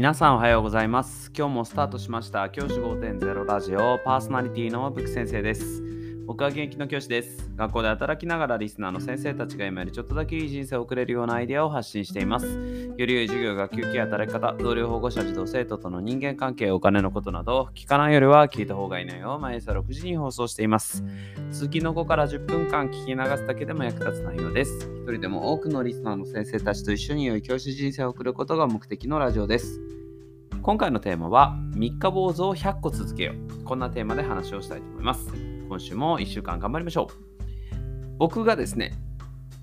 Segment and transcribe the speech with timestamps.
[0.00, 1.30] 皆さんおはようございます。
[1.36, 5.82] 今日もスタートしました教師5.0ラジオパーソナリティのブク先生です。
[6.26, 7.50] 僕は現役の教師です。
[7.54, 12.46] 学校で働きながらリスナーの先生たちが今よりちょっとだけいい人生を送れるようなアイデアを発信しています。
[13.00, 19.38] より良い授業、学級系、働き方、同僚保護者、児童生徒との人間関係、お金のことなど、聞かないよりは聞いた方がいいのよ。
[19.40, 21.02] 毎朝6時に放送しています。
[21.50, 24.86] 通勤の子から10分間聞き流すだけでも役立つ内容です。
[25.02, 29.80] 一人でも多くのリスナーの先生たちと一緒に良い教師人生を送ることが目的のラジオです。
[30.60, 33.64] 今回のテーマは三日坊主を100個続けよう。
[33.64, 35.32] こんなテーマで話をしたいと思います。
[35.70, 38.16] 今週も1週間頑張りましょう。
[38.18, 38.92] 僕がですね、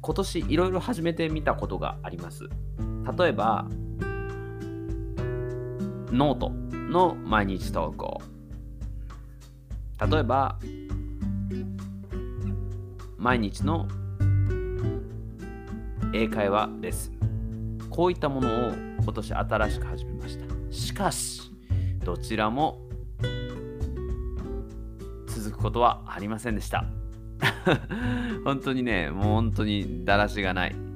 [0.00, 2.48] 今年いろいろ始めてみたことがあります。
[3.16, 3.66] 例えば、
[6.12, 6.50] ノート
[6.90, 8.20] の毎日投稿。
[10.10, 10.58] 例えば、
[13.16, 13.86] 毎日の
[16.12, 17.78] 英会話レッスン。
[17.90, 20.44] こういったものを今年新しく始めました。
[20.70, 21.50] しかし、
[22.04, 22.80] どちらも
[25.26, 26.84] 続くことはありませんでした。
[28.44, 30.89] 本当にね、もう本当にだらしがない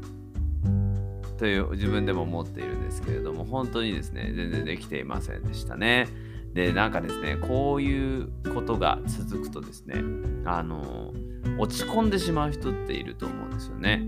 [1.37, 6.09] という自分でも思っているんですけれども、本当にですね、全然できていませんでしたね。
[6.53, 9.97] で、なんかですね、こういうことが続くとですね、
[10.45, 11.13] あの、
[11.59, 14.07] 落ち込んでしまう人っていると思うんですよね。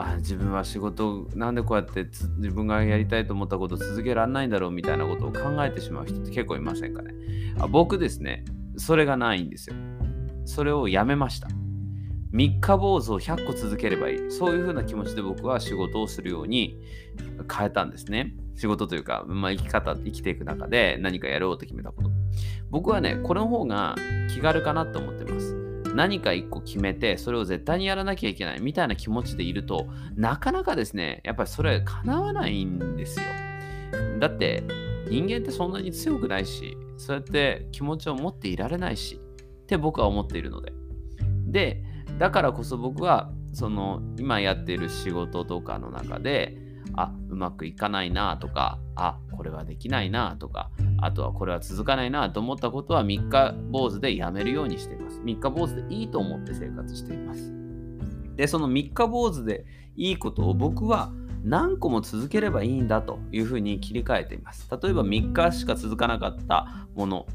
[0.00, 7.12] あ自分は仕事なんでこうやって自分がやりたいと思ったことを続けられないんだろうみたいなことを考えてしまう人って結構いませんかね
[7.58, 8.44] あ僕ですね
[8.76, 9.76] それがないんですよ
[10.44, 11.48] それをやめました
[12.30, 14.30] 三日坊主を100個続ければいい。
[14.30, 16.78] そういうふうな気持ちで僕は仕事をするように
[17.50, 18.34] 変えたんですね。
[18.54, 22.10] 仕事というか、まあ、生き方生きていく中で何かやろうと決めたこと。
[22.70, 23.94] 僕はねこれの方が
[24.34, 25.54] 気軽かなと思ってます。
[25.94, 28.60] 何か一個決めてそれを絶対にやらなきゃいけない。
[28.60, 33.26] みたいな気持ちでいるとなかなかですねやっぱりそれ叶わないんですよ。
[34.18, 34.64] だって
[35.08, 39.18] 人間ってそんなに強くないしそうやって気持ちを持っていられないし
[39.62, 40.72] って僕は思っているので。
[41.46, 41.82] で
[42.18, 46.56] だからこそ僕はその今やってる仕事とかの中で
[46.94, 50.70] あうまくいかないなとかあこれはできないなとか
[51.00, 55.20] あとはこれは続かないなと思ったことは3日坊主でやめるようにしています。
[55.20, 57.52] 3日坊主でいいと思って生活しています。
[58.36, 59.64] で、その3日坊主で
[59.96, 61.12] いいことを僕は
[61.44, 64.68] 何個も続ければいいんだというふうに切り替えています。
[64.70, 67.26] 例えば3日しか続かなかったもの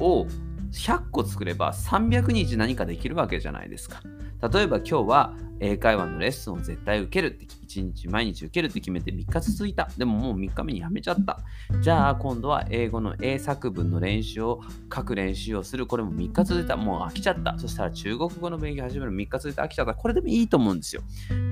[0.00, 0.26] を
[0.72, 4.02] 100個作れば300日何かできるわけじゃないですか。
[4.40, 9.90] 例えば今日は英会話のレッスンを絶対受けるって1日毎日受けるって決めて3日続いた。
[9.96, 11.40] でももう3日目にやめちゃった。
[11.80, 14.60] じゃあ今度は英語の英作文の練習を
[14.94, 15.86] 書く練習をする。
[15.86, 16.76] これも3日続いた。
[16.76, 17.58] もう飽きちゃった。
[17.58, 19.12] そしたら中国語の勉強始める。
[19.12, 19.64] 3日続いた。
[19.64, 19.94] 飽きちゃった。
[19.94, 21.02] これでもいいと思うんですよ。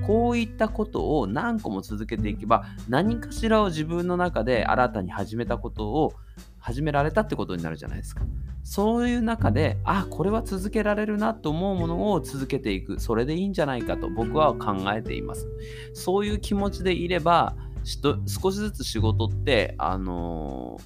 [0.05, 6.13] こういったことを何個も続けていけば何かしらを自分の中で新たに始めたことを
[6.59, 8.23] 始められたってことになるじゃないですか
[8.63, 12.99] そういう中で、あ、これは続けられるなと思うものを続けていく。
[12.99, 15.47] それでいいんじゃないかと僕は考えています。
[15.93, 20.77] そういう気持ちでいれば、少しずつ仕事って、あの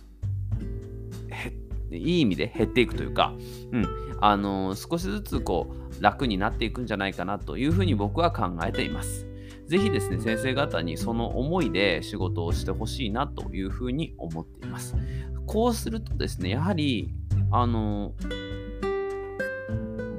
[1.91, 3.33] ー、いい意味で減っていくというか、
[3.71, 3.87] うん、
[4.21, 9.30] あのー、少しずつこう楽になっていくんじゃないかなというふうに僕は考えています。
[9.71, 14.97] ぜひですね、先生方にその思いで仕事をしてほしいなというふうに思っています。
[15.47, 17.13] こうするとですね、やはり
[17.51, 18.13] あの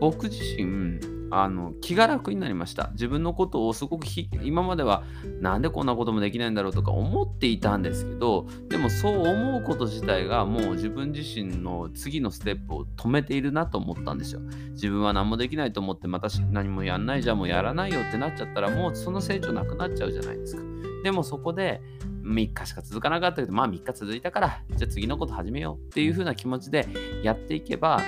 [0.00, 0.98] 僕自身
[1.34, 2.90] あの気が楽になりました。
[2.92, 4.06] 自分のことをすごく
[4.42, 5.02] 今までは
[5.40, 14.40] なんでこんなこともできないんだろうとか思っていたんですけどでもそう思うこと自体がもう自分自身の次のステップを止めているなと思ったんですよ。
[14.72, 20.62] 自分は何もできないと思ってまた何もやんないじゃあもうやらないよってなっちゃったらもうその成長なくなっちゃうじゃないですか。
[21.02, 21.80] でもそこで
[22.22, 26.86] 3日しか続かなかったけど、まあ3日続いたから、じゃあ次のこと始めようっていう風な気持ちで
[27.22, 28.00] やっていけば、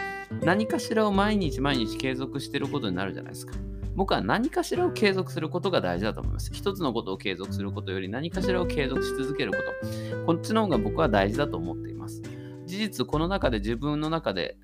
[0.42, 3.54] 何かしらを毎日毎日継続してることになるじゃないですか。
[3.94, 6.50] 僕は何かしらを継続することが大事だと思います。
[6.52, 10.26] 一つのことを継続することより何かしらを継続し続けること。
[10.26, 12.22] こっちの方が僕は大事だと思っています。
[12.66, 14.56] 事実、この中で自分の中で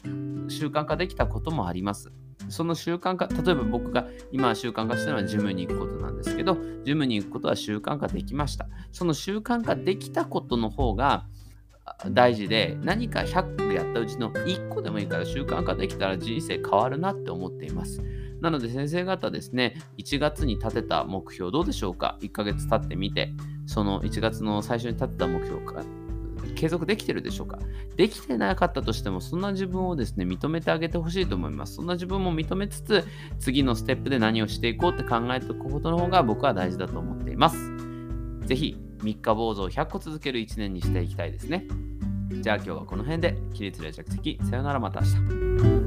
[0.48, 2.10] 習慣化できたこともあります。
[2.48, 8.68] その習慣化、例えば僕が今習慣化したのはジムに行くことなんですけど、ジムに行くことは習慣化できました。
[8.90, 11.26] その習慣化できたことの方が
[12.10, 18.02] 大事で、何か100個やったうちの1個でもいいから習慣化できたら人生変わるなって思っています。
[18.40, 23.32] なので先生方ですね、1月に立てた目標どうでしょうか ?1 ヶ月経ってみて、
[23.66, 25.84] その1月の最初に立てた目標か
[26.56, 27.58] 継続できてるでしょうか？
[27.96, 31.74] できてなかったとしても、そんな自分をですね、認めてあげてほしいと思います。
[31.74, 33.04] そんな自分も認めつつ、
[33.38, 37.56] 次のステップで何をしていこうって考えておくことの方が僕は大事だと思っています。
[38.46, 41.66] ぜひ、3日坊主を100個続ける1年にしていきたいですね。
[42.40, 45.79] じゃあ今日はこの辺で起立連着席さよならまた明日。